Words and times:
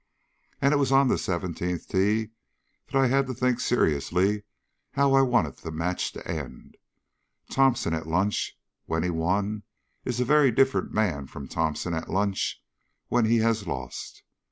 And 0.63 0.73
it 0.73 0.77
was 0.77 0.91
on 0.91 1.09
the 1.09 1.17
seventeenth 1.19 1.87
tee 1.87 2.31
that 2.87 2.95
I 2.97 3.05
had 3.05 3.27
to 3.27 3.35
think 3.35 3.59
seriously 3.59 4.45
how 4.93 5.13
I 5.13 5.21
wanted 5.21 5.57
the 5.57 5.69
match 5.69 6.11
to 6.13 6.27
end. 6.27 6.75
Thomson 7.51 7.93
at 7.93 8.07
lunch 8.07 8.57
when 8.87 9.03
he 9.03 9.09
has 9.09 9.15
won 9.15 9.61
is 10.03 10.19
a 10.19 10.25
very 10.25 10.49
different 10.49 10.91
man 10.91 11.27
from 11.27 11.47
Thomson 11.47 11.93
at 11.93 12.09
lunch 12.09 12.63
when 13.09 13.25
he 13.25 13.37
has 13.45 13.67
lost. 13.67 14.23